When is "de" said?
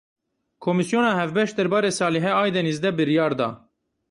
2.83-2.89